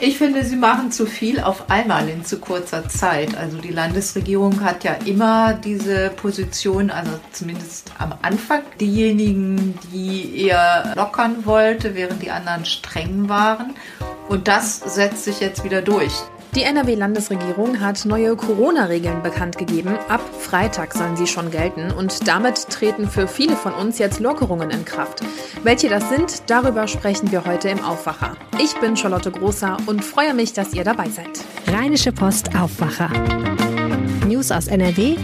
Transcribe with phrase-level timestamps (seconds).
[0.00, 3.36] Ich finde, sie machen zu viel auf einmal in zu kurzer Zeit.
[3.36, 10.94] Also die Landesregierung hat ja immer diese Position, also zumindest am Anfang, diejenigen, die eher
[10.96, 13.74] lockern wollte, während die anderen streng waren.
[14.28, 16.12] Und das setzt sich jetzt wieder durch.
[16.54, 19.98] Die NRW-Landesregierung hat neue Corona-Regeln bekannt gegeben.
[20.08, 24.70] Ab Freitag sollen sie schon gelten und damit treten für viele von uns jetzt Lockerungen
[24.70, 25.20] in Kraft.
[25.64, 28.36] Welche das sind, darüber sprechen wir heute im Aufwacher.
[28.62, 31.44] Ich bin Charlotte Großer und freue mich, dass ihr dabei seid.
[31.66, 33.10] Rheinische Post Aufwacher.
[34.28, 35.16] News aus NRW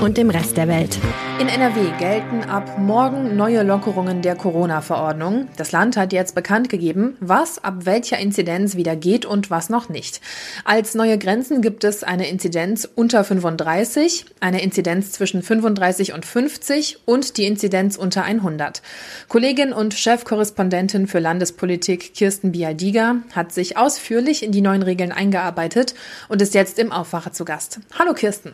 [0.00, 0.98] und dem Rest der Welt.
[1.42, 5.48] In NRW gelten ab morgen neue Lockerungen der Corona-Verordnung.
[5.56, 9.88] Das Land hat jetzt bekannt gegeben, was ab welcher Inzidenz wieder geht und was noch
[9.88, 10.20] nicht.
[10.64, 17.00] Als neue Grenzen gibt es eine Inzidenz unter 35, eine Inzidenz zwischen 35 und 50
[17.06, 18.80] und die Inzidenz unter 100.
[19.26, 25.96] Kollegin und Chefkorrespondentin für Landespolitik Kirsten Bialdiger hat sich ausführlich in die neuen Regeln eingearbeitet
[26.28, 27.80] und ist jetzt im Aufwacher zu Gast.
[27.98, 28.14] Hallo.
[28.14, 28.52] Kirsten.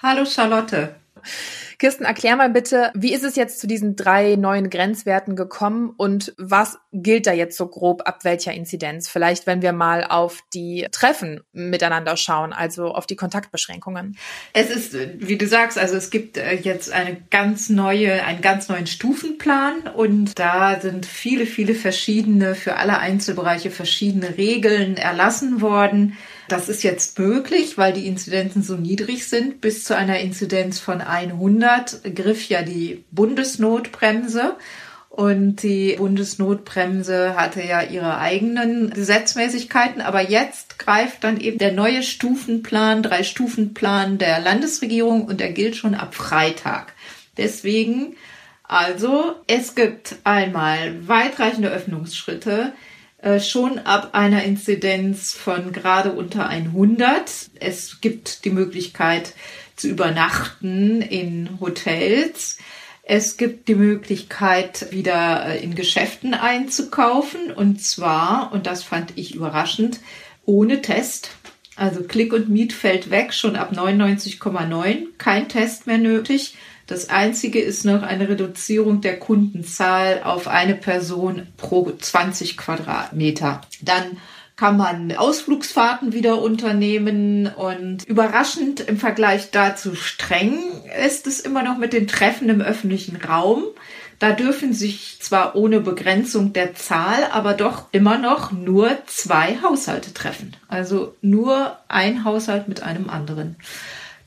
[0.00, 0.94] Hallo Charlotte.
[1.78, 6.34] Kirsten, erklär mal bitte, wie ist es jetzt zu diesen drei neuen Grenzwerten gekommen und
[6.38, 9.08] was gilt da jetzt so grob ab welcher Inzidenz?
[9.08, 14.16] Vielleicht, wenn wir mal auf die Treffen miteinander schauen, also auf die Kontaktbeschränkungen.
[14.52, 18.68] Es ist, wie du sagst, also es gibt äh, jetzt eine ganz neue, einen ganz
[18.68, 26.16] neuen Stufenplan und da sind viele, viele verschiedene, für alle Einzelbereiche verschiedene Regeln erlassen worden.
[26.48, 29.60] Das ist jetzt möglich, weil die Inzidenzen so niedrig sind.
[29.60, 34.56] Bis zu einer Inzidenz von 100 griff ja die Bundesnotbremse.
[35.08, 42.02] Und die Bundesnotbremse hatte ja ihre eigenen Gesetzmäßigkeiten, aber jetzt greift dann eben der neue
[42.02, 46.94] Stufenplan, drei Stufenplan der Landesregierung und der gilt schon ab Freitag.
[47.36, 48.16] Deswegen,
[48.64, 52.72] also, es gibt einmal weitreichende Öffnungsschritte,
[53.40, 57.30] schon ab einer Inzidenz von gerade unter 100.
[57.58, 59.32] Es gibt die Möglichkeit
[59.76, 62.58] zu übernachten in Hotels.
[63.02, 67.50] Es gibt die Möglichkeit, wieder äh, in Geschäften einzukaufen.
[67.50, 70.00] Und zwar, und das fand ich überraschend,
[70.46, 71.30] ohne Test.
[71.76, 75.06] Also Click und Meet fällt weg, schon ab 99,9.
[75.18, 76.54] Kein Test mehr nötig.
[76.86, 83.62] Das einzige ist noch eine Reduzierung der Kundenzahl auf eine Person pro 20 Quadratmeter.
[83.80, 84.18] Dann
[84.56, 90.58] kann man Ausflugsfahrten wieder unternehmen und überraschend im Vergleich dazu streng
[91.04, 93.64] ist es immer noch mit den Treffen im öffentlichen Raum.
[94.20, 100.14] Da dürfen sich zwar ohne Begrenzung der Zahl, aber doch immer noch nur zwei Haushalte
[100.14, 100.56] treffen.
[100.68, 103.56] Also nur ein Haushalt mit einem anderen.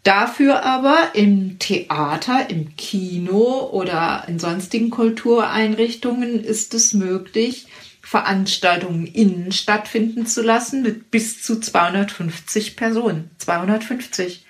[0.08, 7.68] Dafür aber im Theater, im Kino oder in sonstigen Kultureinrichtungen ist es möglich,
[8.02, 13.32] Veranstaltungen innen stattfinden zu lassen mit bis zu 250 Personen.
[13.40, 14.46] 250.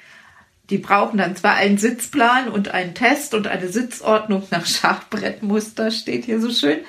[0.70, 6.26] Die brauchen dann zwar einen Sitzplan und einen Test und eine Sitzordnung nach Schachbrettmuster, steht
[6.26, 6.82] hier so schön,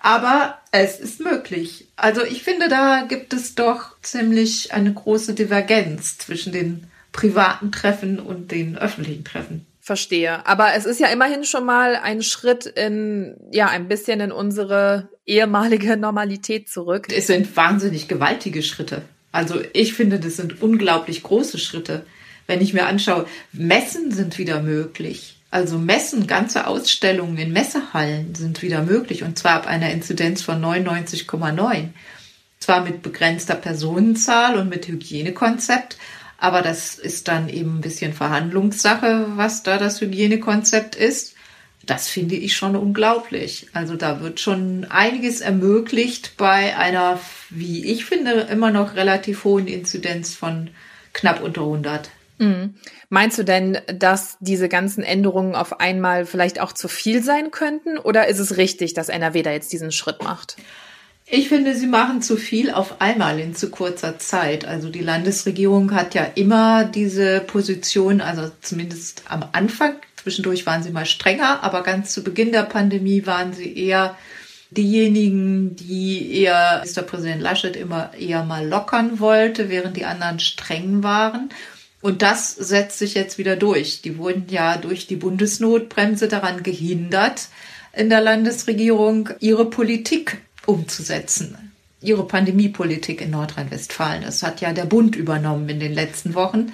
[0.00, 1.88] aber es ist möglich.
[1.96, 8.20] Also ich finde, da gibt es doch ziemlich eine große Divergenz zwischen den privaten Treffen
[8.20, 9.66] und den öffentlichen Treffen.
[9.80, 10.46] Verstehe.
[10.46, 15.08] Aber es ist ja immerhin schon mal ein Schritt in, ja, ein bisschen in unsere
[15.24, 17.06] ehemalige Normalität zurück.
[17.10, 19.02] Es sind wahnsinnig gewaltige Schritte.
[19.32, 22.04] Also ich finde, das sind unglaublich große Schritte.
[22.46, 25.36] Wenn ich mir anschaue, Messen sind wieder möglich.
[25.50, 30.62] Also Messen, ganze Ausstellungen in Messehallen sind wieder möglich und zwar ab einer Inzidenz von
[30.62, 31.88] 99,9.
[32.58, 35.96] Zwar mit begrenzter Personenzahl und mit Hygienekonzept,
[36.38, 41.34] aber das ist dann eben ein bisschen Verhandlungssache, was da das Hygienekonzept ist.
[41.84, 43.68] Das finde ich schon unglaublich.
[43.72, 49.68] Also da wird schon einiges ermöglicht bei einer, wie ich finde, immer noch relativ hohen
[49.68, 50.70] Inzidenz von
[51.12, 52.10] knapp unter 100.
[52.38, 52.74] Mhm.
[53.08, 57.98] Meinst du denn, dass diese ganzen Änderungen auf einmal vielleicht auch zu viel sein könnten?
[57.98, 60.56] Oder ist es richtig, dass NRW da jetzt diesen Schritt macht?
[61.28, 64.64] Ich finde, sie machen zu viel auf einmal in zu kurzer Zeit.
[64.64, 70.90] Also die Landesregierung hat ja immer diese Position, also zumindest am Anfang, zwischendurch waren sie
[70.90, 74.16] mal strenger, aber ganz zu Beginn der Pandemie waren sie eher
[74.70, 81.48] diejenigen, die eher Ministerpräsident Laschet immer eher mal lockern wollte, während die anderen streng waren.
[82.02, 84.00] Und das setzt sich jetzt wieder durch.
[84.00, 87.48] Die wurden ja durch die Bundesnotbremse daran gehindert,
[87.92, 91.72] in der Landesregierung ihre Politik umzusetzen.
[92.00, 94.22] Ihre Pandemiepolitik in Nordrhein-Westfalen.
[94.22, 96.72] Das hat ja der Bund übernommen in den letzten Wochen.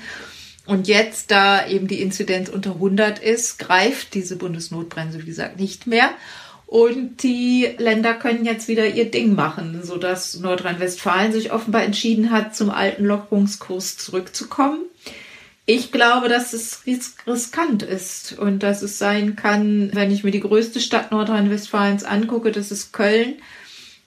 [0.66, 5.86] Und jetzt, da eben die Inzidenz unter 100 ist, greift diese Bundesnotbremse, wie gesagt, nicht
[5.86, 6.10] mehr.
[6.66, 12.56] Und die Länder können jetzt wieder ihr Ding machen, sodass Nordrhein-Westfalen sich offenbar entschieden hat,
[12.56, 14.80] zum alten Lockerungskurs zurückzukommen.
[15.66, 16.82] Ich glaube, dass es
[17.26, 22.50] riskant ist und dass es sein kann, wenn ich mir die größte Stadt Nordrhein-Westfalens angucke,
[22.52, 23.34] das ist Köln.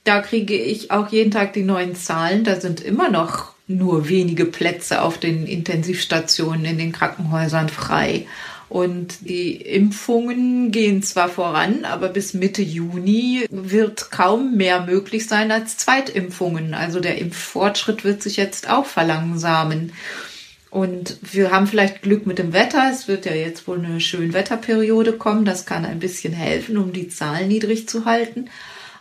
[0.06, 2.44] Da kriege ich auch jeden Tag die neuen Zahlen.
[2.44, 8.28] Da sind immer noch nur wenige Plätze auf den Intensivstationen in den Krankenhäusern frei.
[8.70, 15.52] Und die Impfungen gehen zwar voran, aber bis Mitte Juni wird kaum mehr möglich sein
[15.52, 16.76] als Zweitimpfungen.
[16.76, 19.92] Also der Impffortschritt wird sich jetzt auch verlangsamen.
[20.70, 22.90] Und wir haben vielleicht Glück mit dem Wetter.
[22.92, 25.46] Es wird ja jetzt wohl eine schöne Wetterperiode kommen.
[25.46, 28.50] Das kann ein bisschen helfen, um die Zahlen niedrig zu halten.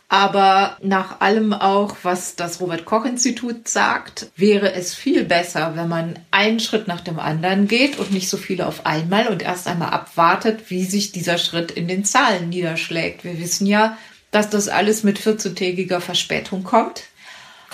[0.09, 5.89] Aber nach allem auch, was das Robert Koch Institut sagt, wäre es viel besser, wenn
[5.89, 9.67] man einen Schritt nach dem anderen geht und nicht so viele auf einmal und erst
[9.67, 13.25] einmal abwartet, wie sich dieser Schritt in den Zahlen niederschlägt.
[13.25, 13.97] Wir wissen ja,
[14.31, 17.05] dass das alles mit 14-tägiger Verspätung kommt.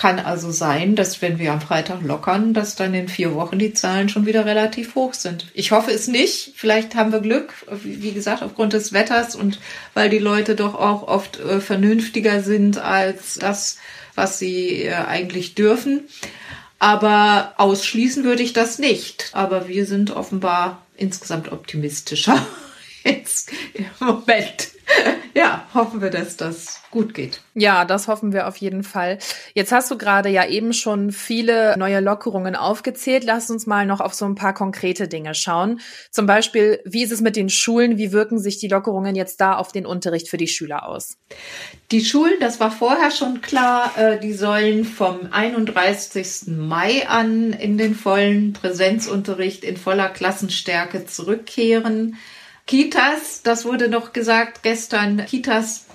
[0.01, 3.75] Kann also sein, dass wenn wir am Freitag lockern, dass dann in vier Wochen die
[3.75, 5.49] Zahlen schon wieder relativ hoch sind.
[5.53, 6.55] Ich hoffe es nicht.
[6.57, 7.53] Vielleicht haben wir Glück,
[7.83, 9.61] wie gesagt, aufgrund des Wetters und
[9.93, 13.77] weil die Leute doch auch oft äh, vernünftiger sind als das,
[14.15, 16.09] was sie äh, eigentlich dürfen.
[16.79, 19.29] Aber ausschließen würde ich das nicht.
[19.35, 22.47] Aber wir sind offenbar insgesamt optimistischer
[23.05, 24.69] jetzt im Moment.
[25.35, 27.41] Ja, hoffen wir, dass das gut geht.
[27.55, 29.19] Ja, das hoffen wir auf jeden Fall.
[29.55, 33.25] Jetzt hast du gerade ja eben schon viele neue Lockerungen aufgezählt.
[33.25, 35.81] Lass uns mal noch auf so ein paar konkrete Dinge schauen.
[36.11, 37.97] Zum Beispiel, wie ist es mit den Schulen?
[37.97, 41.17] Wie wirken sich die Lockerungen jetzt da auf den Unterricht für die Schüler aus?
[41.93, 46.49] Die Schulen, das war vorher schon klar, äh, die sollen vom 31.
[46.57, 52.17] Mai an in den vollen Präsenzunterricht in voller Klassenstärke zurückkehren.
[52.71, 55.87] Kitas, das wurde noch gesagt gestern, Kitas,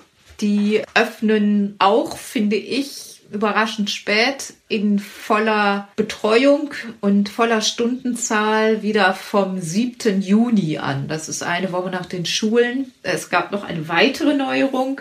[0.41, 9.61] die öffnen auch, finde ich, überraschend spät in voller Betreuung und voller Stundenzahl wieder vom
[9.61, 10.21] 7.
[10.21, 11.07] Juni an.
[11.07, 12.91] Das ist eine Woche nach den Schulen.
[13.03, 14.99] Es gab noch eine weitere Neuerung.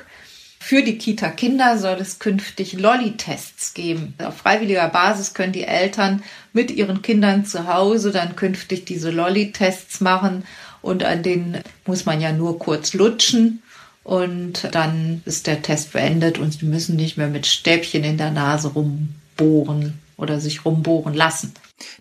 [0.61, 4.15] Für die Kita-Kinder soll es künftig Lolli-Tests geben.
[4.23, 6.23] Auf freiwilliger Basis können die Eltern
[6.53, 10.45] mit ihren Kindern zu Hause dann künftig diese Lolli-Tests machen
[10.85, 13.63] und an denen muss man ja nur kurz lutschen
[14.03, 18.31] und dann ist der Test beendet und sie müssen nicht mehr mit Stäbchen in der
[18.31, 21.55] Nase rumbohren oder sich rumbohren lassen.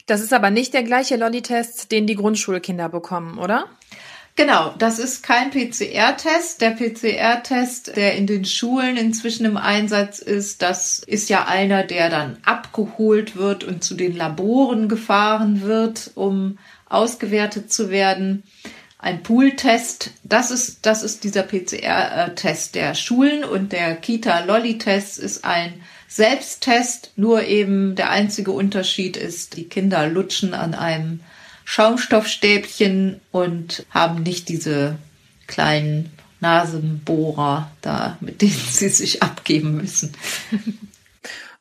[0.06, 3.66] Das ist aber nicht der gleiche Lolli-Test, den die Grundschulkinder bekommen, oder?
[4.36, 6.60] Genau, das ist kein PCR-Test.
[6.62, 12.10] Der PCR-Test, der in den Schulen inzwischen im Einsatz ist, das ist ja einer, der
[12.10, 16.58] dann abgeholt wird und zu den Laboren gefahren wird, um
[16.94, 18.44] ausgewertet zu werden.
[19.00, 25.74] Ein Pool-Test, das ist, das ist dieser PCR-Test der Schulen und der Kita-Lolli-Test ist ein
[26.08, 31.22] Selbsttest, nur eben der einzige Unterschied ist, die Kinder lutschen an einem
[31.66, 34.98] Schaumstoffstäbchen und haben nicht diese
[35.48, 40.14] kleinen Nasenbohrer da, mit denen sie sich abgeben müssen.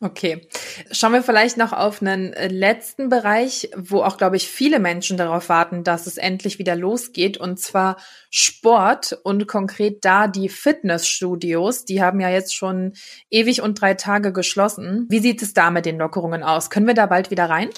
[0.03, 0.49] Okay.
[0.91, 5.17] Schauen wir vielleicht noch auf einen äh, letzten Bereich, wo auch, glaube ich, viele Menschen
[5.17, 11.85] darauf warten, dass es endlich wieder losgeht, und zwar Sport und konkret da die Fitnessstudios.
[11.85, 12.95] Die haben ja jetzt schon
[13.31, 15.07] ewig und drei Tage geschlossen.
[15.09, 16.69] Wie sieht es da mit den Lockerungen aus?
[16.69, 17.71] Können wir da bald wieder rein?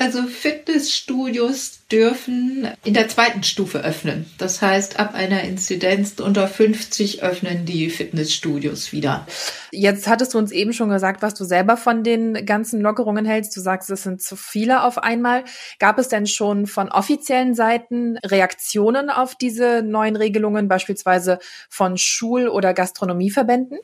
[0.00, 4.24] Also Fitnessstudios dürfen in der zweiten Stufe öffnen.
[4.38, 9.26] Das heißt, ab einer Inzidenz unter 50 öffnen die Fitnessstudios wieder.
[9.72, 13.54] Jetzt hattest du uns eben schon gesagt, was du selber von den ganzen Lockerungen hältst.
[13.54, 15.44] Du sagst, es sind zu viele auf einmal.
[15.78, 22.48] Gab es denn schon von offiziellen Seiten Reaktionen auf diese neuen Regelungen, beispielsweise von Schul-
[22.48, 23.78] oder Gastronomieverbänden?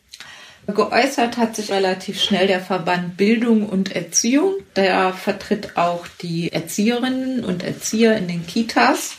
[0.67, 4.55] Geäußert hat sich relativ schnell der Verband Bildung und Erziehung.
[4.75, 9.17] Der vertritt auch die Erzieherinnen und Erzieher in den Kitas.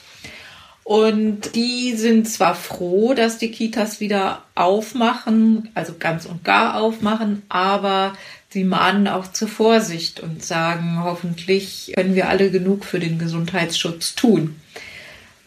[0.83, 7.43] Und die sind zwar froh, dass die Kitas wieder aufmachen, also ganz und gar aufmachen,
[7.49, 8.13] aber
[8.49, 14.15] sie mahnen auch zur Vorsicht und sagen, hoffentlich können wir alle genug für den Gesundheitsschutz
[14.15, 14.61] tun.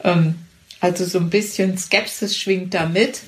[0.04, 0.34] Ähm,
[0.80, 3.22] also so ein bisschen Skepsis schwingt damit.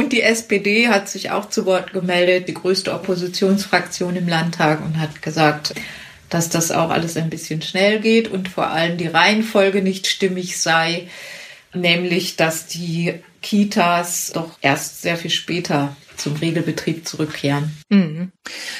[0.00, 4.98] Und die SPD hat sich auch zu Wort gemeldet, die größte Oppositionsfraktion im Landtag, und
[4.98, 5.74] hat gesagt,
[6.30, 10.58] dass das auch alles ein bisschen schnell geht und vor allem die Reihenfolge nicht stimmig
[10.58, 11.08] sei,
[11.74, 17.76] nämlich dass die Kitas doch erst sehr viel später zum Regelbetrieb zurückkehren.
[17.90, 18.32] Mhm.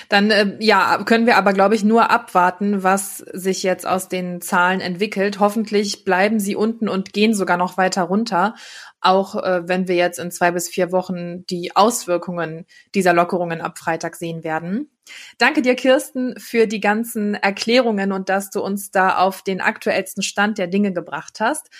[0.08, 4.40] Dann äh, ja, können wir aber, glaube ich, nur abwarten, was sich jetzt aus den
[4.40, 5.38] Zahlen entwickelt.
[5.38, 8.54] Hoffentlich bleiben sie unten und gehen sogar noch weiter runter,
[9.00, 13.78] auch äh, wenn wir jetzt in zwei bis vier Wochen die Auswirkungen dieser Lockerungen ab
[13.78, 14.90] Freitag sehen werden.
[15.38, 20.22] Danke dir, Kirsten, für die ganzen Erklärungen und dass du uns da auf den aktuellsten
[20.22, 21.70] Stand der Dinge gebracht hast.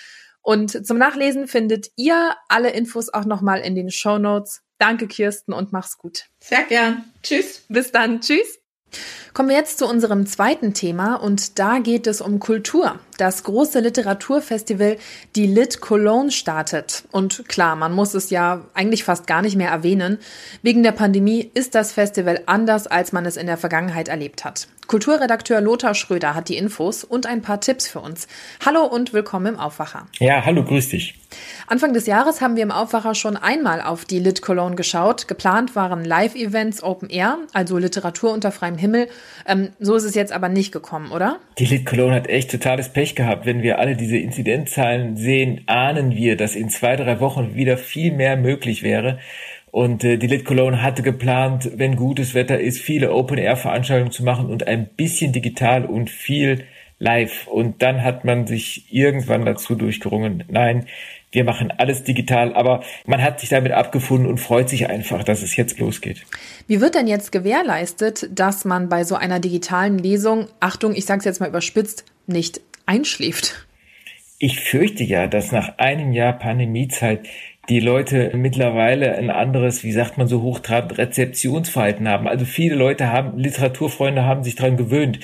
[0.41, 4.61] Und zum Nachlesen findet ihr alle Infos auch nochmal in den Show Notes.
[4.79, 6.25] Danke, Kirsten, und mach's gut.
[6.39, 7.05] Sehr gern.
[7.21, 7.63] Tschüss.
[7.69, 8.21] Bis dann.
[8.21, 8.59] Tschüss.
[9.33, 12.99] Kommen wir jetzt zu unserem zweiten Thema und da geht es um Kultur.
[13.21, 14.97] Das große Literaturfestival
[15.35, 17.03] Die Lit Cologne startet.
[17.11, 20.17] Und klar, man muss es ja eigentlich fast gar nicht mehr erwähnen.
[20.63, 24.67] Wegen der Pandemie ist das Festival anders, als man es in der Vergangenheit erlebt hat.
[24.87, 28.27] Kulturredakteur Lothar Schröder hat die Infos und ein paar Tipps für uns.
[28.65, 30.07] Hallo und willkommen im Aufwacher.
[30.19, 31.15] Ja, hallo, grüß dich.
[31.67, 35.29] Anfang des Jahres haben wir im Aufwacher schon einmal auf die Lit Cologne geschaut.
[35.29, 39.07] Geplant waren Live-Events Open Air, also Literatur unter freiem Himmel.
[39.47, 41.37] Ähm, so ist es jetzt aber nicht gekommen, oder?
[41.57, 43.45] Die Lit Cologne hat echt totales Pech gehabt.
[43.45, 48.11] Wenn wir alle diese Inzidenzzahlen sehen, ahnen wir, dass in zwei, drei Wochen wieder viel
[48.11, 49.19] mehr möglich wäre.
[49.71, 54.47] Und äh, die Lit Cologne hatte geplant, wenn gutes Wetter ist, viele Open-Air-Veranstaltungen zu machen
[54.47, 56.65] und ein bisschen digital und viel
[56.99, 57.47] live.
[57.47, 60.85] Und dann hat man sich irgendwann dazu durchgerungen, nein,
[61.31, 65.41] wir machen alles digital, aber man hat sich damit abgefunden und freut sich einfach, dass
[65.41, 66.23] es jetzt losgeht.
[66.67, 71.19] Wie wird denn jetzt gewährleistet, dass man bei so einer digitalen Lesung, Achtung, ich sage
[71.19, 72.61] es jetzt mal überspitzt, nicht
[72.91, 73.67] einschläft?
[74.37, 77.27] Ich fürchte ja, dass nach einem Jahr Pandemiezeit
[77.69, 82.27] die Leute mittlerweile ein anderes, wie sagt man so hochtrabend, Rezeptionsverhalten haben.
[82.27, 85.19] Also viele Leute haben, Literaturfreunde haben sich daran gewöhnt,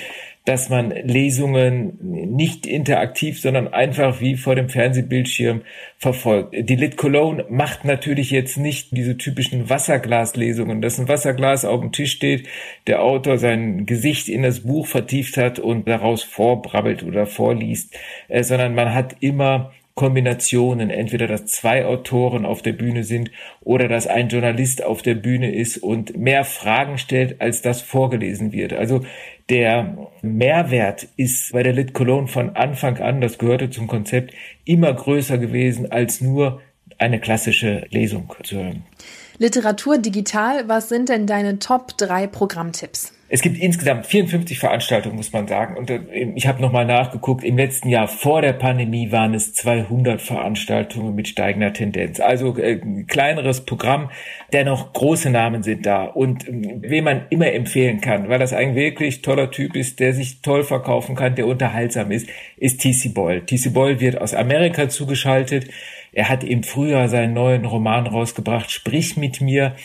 [0.48, 5.60] dass man Lesungen nicht interaktiv, sondern einfach wie vor dem Fernsehbildschirm
[5.98, 6.54] verfolgt.
[6.58, 11.92] Die Lit Cologne macht natürlich jetzt nicht diese typischen Wasserglaslesungen, dass ein Wasserglas auf dem
[11.92, 12.48] Tisch steht,
[12.86, 17.94] der Autor sein Gesicht in das Buch vertieft hat und daraus vorbrabbelt oder vorliest,
[18.28, 23.88] äh, sondern man hat immer Kombinationen, entweder dass zwei Autoren auf der Bühne sind oder
[23.88, 28.72] dass ein Journalist auf der Bühne ist und mehr Fragen stellt, als das vorgelesen wird.
[28.72, 29.04] Also
[29.48, 34.92] der Mehrwert ist bei der Lit Cologne von Anfang an, das gehörte zum Konzept, immer
[34.92, 36.60] größer gewesen als nur
[36.98, 38.84] eine klassische Lesung zu hören.
[39.38, 43.12] Literatur digital, was sind denn deine Top 3 Programmtipps?
[43.30, 45.76] Es gibt insgesamt 54 Veranstaltungen, muss man sagen.
[45.76, 46.00] Und äh,
[46.34, 47.44] ich habe nochmal nachgeguckt.
[47.44, 52.20] Im letzten Jahr vor der Pandemie waren es 200 Veranstaltungen mit steigender Tendenz.
[52.20, 54.10] Also äh, kleineres Programm.
[54.54, 56.04] Dennoch große Namen sind da.
[56.04, 60.14] Und äh, wen man immer empfehlen kann, weil das ein wirklich toller Typ ist, der
[60.14, 63.44] sich toll verkaufen kann, der unterhaltsam ist, ist TC Boyle.
[63.44, 65.68] TC Boyle wird aus Amerika zugeschaltet.
[66.12, 69.76] Er hat im Frühjahr seinen neuen Roman rausgebracht, Sprich mit mir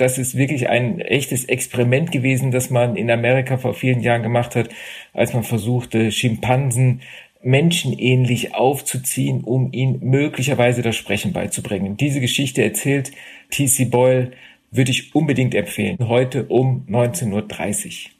[0.00, 4.56] das ist wirklich ein echtes Experiment gewesen, das man in Amerika vor vielen Jahren gemacht
[4.56, 4.70] hat,
[5.12, 7.02] als man versuchte, Schimpansen
[7.42, 11.96] menschenähnlich aufzuziehen, um ihnen möglicherweise das Sprechen beizubringen.
[11.96, 13.12] Diese Geschichte erzählt
[13.50, 13.86] T.C.
[13.86, 14.32] Boyle,
[14.70, 18.10] würde ich unbedingt empfehlen, heute um 19.30 Uhr.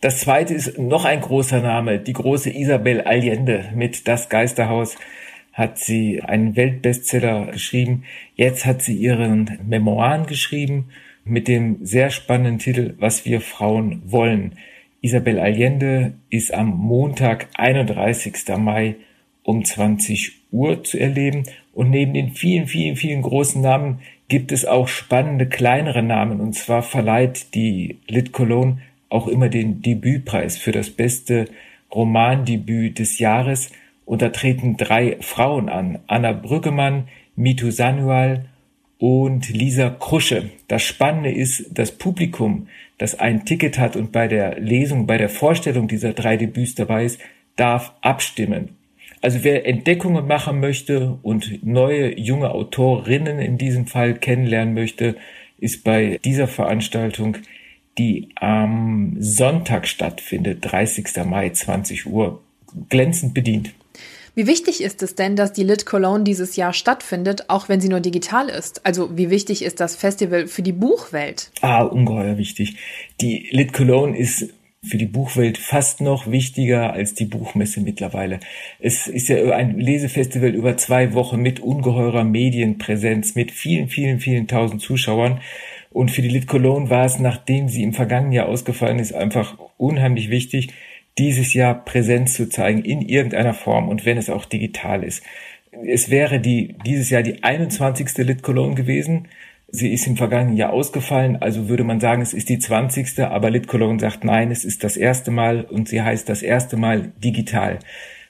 [0.00, 4.96] Das zweite ist noch ein großer Name, die große Isabel Allende mit Das Geisterhaus
[5.52, 8.04] hat sie einen Weltbestseller geschrieben.
[8.34, 10.88] Jetzt hat sie ihren Memoiren geschrieben
[11.24, 14.56] mit dem sehr spannenden Titel Was wir Frauen wollen.
[15.00, 18.34] Isabel Allende ist am Montag, 31.
[18.58, 18.96] Mai
[19.42, 21.44] um 20 Uhr zu erleben.
[21.72, 26.40] Und neben den vielen, vielen, vielen großen Namen gibt es auch spannende kleinere Namen.
[26.40, 31.46] Und zwar verleiht die Lit Cologne auch immer den Debütpreis für das beste
[31.92, 33.70] Romandebüt des Jahres.
[34.04, 35.98] Und da treten drei Frauen an.
[36.06, 38.46] Anna Brüggemann, Mitu Sanual
[39.02, 40.50] und Lisa Krusche.
[40.68, 42.68] Das Spannende ist, das Publikum,
[42.98, 47.06] das ein Ticket hat und bei der Lesung, bei der Vorstellung dieser drei Debüts dabei
[47.06, 47.18] ist,
[47.56, 48.76] darf abstimmen.
[49.20, 55.16] Also wer Entdeckungen machen möchte und neue junge Autorinnen in diesem Fall kennenlernen möchte,
[55.58, 57.38] ist bei dieser Veranstaltung,
[57.98, 61.24] die am Sonntag stattfindet, 30.
[61.24, 62.40] Mai 20 Uhr,
[62.88, 63.74] glänzend bedient.
[64.34, 67.90] Wie wichtig ist es denn, dass die Lit Cologne dieses Jahr stattfindet, auch wenn sie
[67.90, 68.86] nur digital ist?
[68.86, 71.50] Also wie wichtig ist das Festival für die Buchwelt?
[71.60, 72.76] Ah, ungeheuer wichtig.
[73.20, 74.48] Die Lit Cologne ist
[74.82, 78.40] für die Buchwelt fast noch wichtiger als die Buchmesse mittlerweile.
[78.80, 84.48] Es ist ja ein Lesefestival über zwei Wochen mit ungeheurer Medienpräsenz, mit vielen, vielen, vielen
[84.48, 85.40] tausend Zuschauern.
[85.90, 89.58] Und für die Lit Cologne war es, nachdem sie im vergangenen Jahr ausgefallen ist, einfach
[89.76, 90.68] unheimlich wichtig,
[91.18, 95.22] dieses Jahr Präsenz zu zeigen in irgendeiner Form und wenn es auch digital ist.
[95.86, 98.16] es wäre die, dieses Jahr die 21.
[98.18, 99.28] Lit Cologne gewesen.
[99.68, 103.20] Sie ist im vergangenen Jahr ausgefallen, also würde man sagen, es ist die 20.
[103.20, 106.76] Aber Lit Cologne sagt nein, es ist das erste Mal und sie heißt das erste
[106.76, 107.78] Mal digital.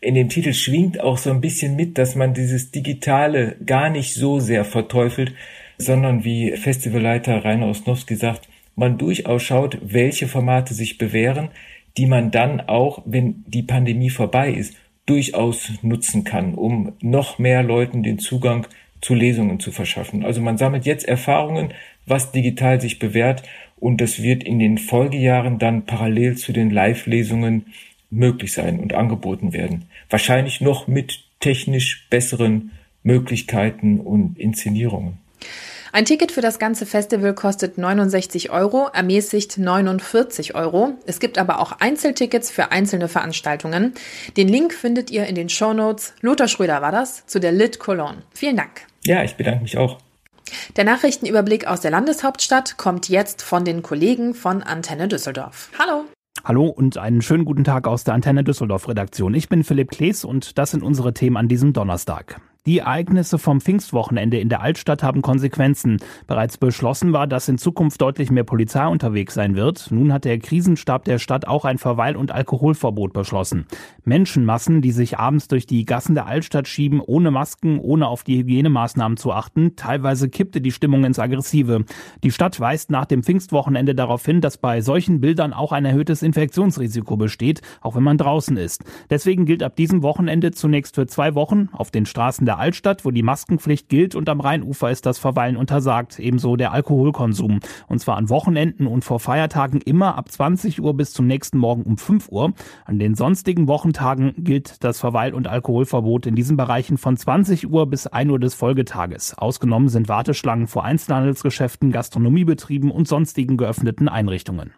[0.00, 4.14] In dem Titel schwingt auch so ein bisschen mit, dass man dieses Digitale gar nicht
[4.14, 5.32] so sehr verteufelt,
[5.78, 11.50] sondern wie Festivalleiter Rainer Osnowski sagt, man durchaus schaut, welche Formate sich bewähren,
[11.96, 14.74] die man dann auch, wenn die Pandemie vorbei ist,
[15.06, 18.66] durchaus nutzen kann, um noch mehr Leuten den Zugang
[19.00, 20.24] zu Lesungen zu verschaffen.
[20.24, 21.72] Also man sammelt jetzt Erfahrungen,
[22.06, 23.42] was digital sich bewährt
[23.78, 27.66] und das wird in den Folgejahren dann parallel zu den Live-Lesungen
[28.10, 29.86] möglich sein und angeboten werden.
[30.08, 32.70] Wahrscheinlich noch mit technisch besseren
[33.02, 35.18] Möglichkeiten und Inszenierungen.
[35.94, 40.94] Ein Ticket für das ganze Festival kostet 69 Euro, ermäßigt 49 Euro.
[41.04, 43.92] Es gibt aber auch Einzeltickets für einzelne Veranstaltungen.
[44.38, 46.14] Den Link findet ihr in den Shownotes.
[46.22, 48.22] Lothar Schröder war das zu der Lit Cologne.
[48.32, 48.86] Vielen Dank.
[49.04, 49.98] Ja, ich bedanke mich auch.
[50.76, 55.70] Der Nachrichtenüberblick aus der Landeshauptstadt kommt jetzt von den Kollegen von Antenne Düsseldorf.
[55.78, 56.04] Hallo.
[56.42, 59.34] Hallo und einen schönen guten Tag aus der Antenne Düsseldorf Redaktion.
[59.34, 62.40] Ich bin Philipp Klees und das sind unsere Themen an diesem Donnerstag.
[62.64, 65.96] Die Ereignisse vom Pfingstwochenende in der Altstadt haben Konsequenzen.
[66.28, 69.90] Bereits beschlossen war, dass in Zukunft deutlich mehr Polizei unterwegs sein wird.
[69.90, 73.66] Nun hat der Krisenstab der Stadt auch ein Verweil- und Alkoholverbot beschlossen.
[74.04, 78.38] Menschenmassen, die sich abends durch die Gassen der Altstadt schieben, ohne Masken, ohne auf die
[78.38, 79.74] Hygienemaßnahmen zu achten.
[79.74, 81.84] Teilweise kippte die Stimmung ins Aggressive.
[82.22, 86.22] Die Stadt weist nach dem Pfingstwochenende darauf hin, dass bei solchen Bildern auch ein erhöhtes
[86.22, 88.84] Infektionsrisiko besteht, auch wenn man draußen ist.
[89.10, 93.06] Deswegen gilt ab diesem Wochenende zunächst für zwei Wochen auf den Straßen der der Altstadt,
[93.06, 97.60] wo die Maskenpflicht gilt und am Rheinufer ist das Verweilen untersagt, ebenso der Alkoholkonsum.
[97.86, 101.84] Und zwar an Wochenenden und vor Feiertagen immer ab 20 Uhr bis zum nächsten Morgen
[101.84, 102.52] um 5 Uhr.
[102.84, 107.86] An den sonstigen Wochentagen gilt das Verweil- und Alkoholverbot in diesen Bereichen von 20 Uhr
[107.86, 109.32] bis 1 Uhr des Folgetages.
[109.38, 114.72] Ausgenommen sind Warteschlangen vor Einzelhandelsgeschäften, Gastronomiebetrieben und sonstigen geöffneten Einrichtungen.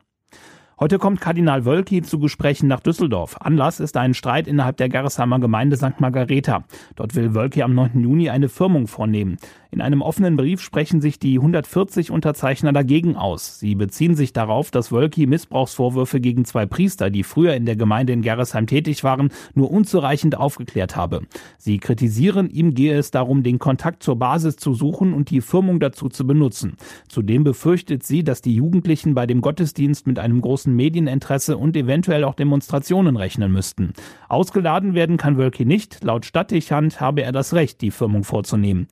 [0.81, 3.37] Heute kommt Kardinal Wölki zu Gesprächen nach Düsseldorf.
[3.41, 6.01] Anlass ist ein Streit innerhalb der Gerresheimer Gemeinde St.
[6.01, 6.65] Margareta.
[6.97, 8.01] Dort will Wölki am 9.
[8.01, 9.37] Juni eine Firmung vornehmen.
[9.75, 13.59] In einem offenen Brief sprechen sich die 140 Unterzeichner dagegen aus.
[13.59, 18.13] Sie beziehen sich darauf, dass Wölki Missbrauchsvorwürfe gegen zwei Priester, die früher in der Gemeinde
[18.13, 21.23] in Gerresheim tätig waren, nur unzureichend aufgeklärt habe.
[21.59, 25.81] Sie kritisieren, ihm gehe es darum, den Kontakt zur Basis zu suchen und die Firmung
[25.81, 26.77] dazu zu benutzen.
[27.09, 32.23] Zudem befürchtet sie, dass die Jugendlichen bei dem Gottesdienst mit einem großen Medieninteresse und eventuell
[32.23, 33.93] auch Demonstrationen rechnen müssten.
[34.29, 36.05] Ausgeladen werden kann Wölki nicht.
[36.05, 38.87] Laut Stadtdechant habe er das Recht, die Firmung vorzunehmen.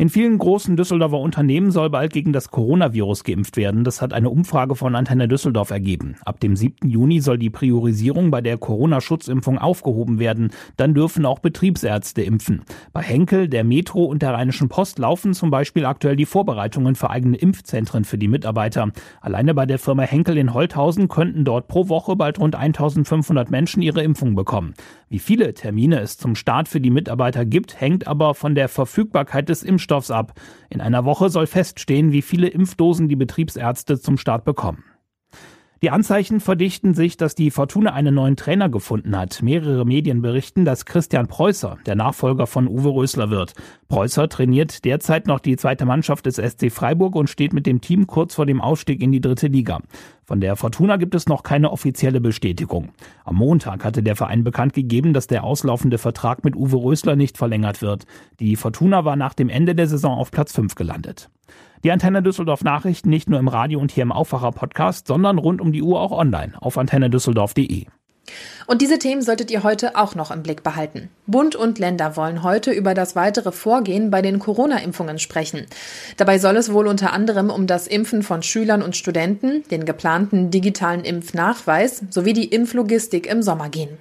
[0.00, 3.82] In vielen großen Düsseldorfer Unternehmen soll bald gegen das Coronavirus geimpft werden.
[3.82, 6.14] Das hat eine Umfrage von Antenne Düsseldorf ergeben.
[6.24, 6.88] Ab dem 7.
[6.88, 10.52] Juni soll die Priorisierung bei der Corona-Schutzimpfung aufgehoben werden.
[10.76, 12.62] Dann dürfen auch Betriebsärzte impfen.
[12.92, 17.10] Bei Henkel, der Metro und der Rheinischen Post laufen zum Beispiel aktuell die Vorbereitungen für
[17.10, 18.92] eigene Impfzentren für die Mitarbeiter.
[19.20, 23.82] Alleine bei der Firma Henkel in Holthausen könnten dort pro Woche bald rund 1500 Menschen
[23.82, 24.74] ihre Impfung bekommen.
[25.08, 29.48] Wie viele Termine es zum Start für die Mitarbeiter gibt, hängt aber von der Verfügbarkeit
[29.48, 30.34] des Impfstoffs ab.
[30.70, 34.84] In einer Woche soll feststehen, wie viele Impfdosen die Betriebsärzte zum Start bekommen.
[35.80, 39.42] Die Anzeichen verdichten sich, dass die Fortuna einen neuen Trainer gefunden hat.
[39.42, 43.54] Mehrere Medien berichten, dass Christian Preußer der Nachfolger von Uwe Rösler wird.
[43.88, 48.08] Preußer trainiert derzeit noch die zweite Mannschaft des SC Freiburg und steht mit dem Team
[48.08, 49.80] kurz vor dem Aufstieg in die dritte Liga.
[50.24, 52.88] Von der Fortuna gibt es noch keine offizielle Bestätigung.
[53.24, 57.38] Am Montag hatte der Verein bekannt gegeben, dass der auslaufende Vertrag mit Uwe Rösler nicht
[57.38, 58.04] verlängert wird.
[58.40, 61.30] Die Fortuna war nach dem Ende der Saison auf Platz 5 gelandet.
[61.84, 65.60] Die Antenne Düsseldorf Nachrichten nicht nur im Radio und hier im Aufwacher Podcast, sondern rund
[65.60, 67.86] um die Uhr auch online auf antennedüsseldorf.de.
[68.66, 71.08] Und diese Themen solltet ihr heute auch noch im Blick behalten.
[71.26, 75.66] Bund und Länder wollen heute über das weitere Vorgehen bei den Corona-Impfungen sprechen.
[76.16, 80.50] Dabei soll es wohl unter anderem um das Impfen von Schülern und Studenten, den geplanten
[80.50, 83.96] digitalen Impfnachweis sowie die Impflogistik im Sommer gehen.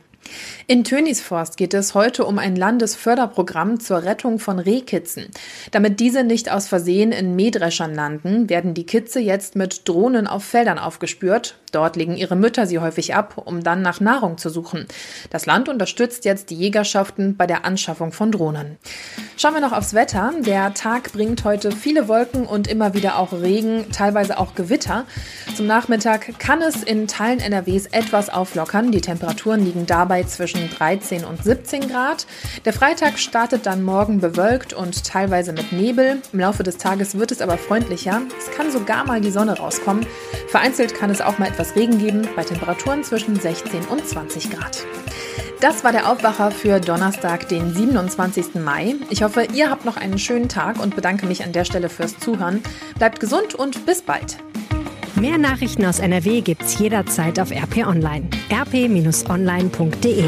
[0.67, 5.27] In Tönisforst geht es heute um ein Landesförderprogramm zur Rettung von Rehkitzen.
[5.71, 10.43] Damit diese nicht aus Versehen in Mähdreschern landen, werden die Kitze jetzt mit Drohnen auf
[10.43, 11.57] Feldern aufgespürt.
[11.71, 14.88] Dort legen ihre Mütter sie häufig ab, um dann nach Nahrung zu suchen.
[15.30, 18.77] Das Land unterstützt jetzt die Jägerschaften bei der Anschaffung von Drohnen.
[19.38, 20.34] Schauen wir noch aufs Wetter.
[20.39, 25.06] Der Tag bringt heute viele Wolken und immer wieder auch Regen, teilweise auch Gewitter.
[25.56, 28.91] Zum Nachmittag kann es in Teilen NRWs etwas auflockern.
[28.91, 32.25] Die Temperaturen liegen dabei zwischen zwischen 13 und 17 Grad.
[32.65, 36.21] Der Freitag startet dann morgen bewölkt und teilweise mit Nebel.
[36.32, 38.21] Im Laufe des Tages wird es aber freundlicher.
[38.38, 40.06] Es kann sogar mal die Sonne rauskommen.
[40.47, 44.85] Vereinzelt kann es auch mal etwas Regen geben bei Temperaturen zwischen 16 und 20 Grad.
[45.59, 48.53] Das war der Aufwacher für Donnerstag, den 27.
[48.63, 48.93] Mai.
[49.09, 52.19] Ich hoffe, ihr habt noch einen schönen Tag und bedanke mich an der Stelle fürs
[52.19, 52.61] Zuhören.
[52.99, 54.37] Bleibt gesund und bis bald.
[55.15, 58.29] Mehr Nachrichten aus NRW gibt's jederzeit auf RP Online.
[58.51, 60.25] rp-online.de